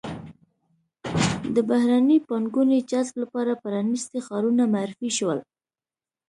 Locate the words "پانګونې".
2.27-2.79